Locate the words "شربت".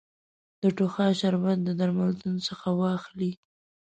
1.19-1.57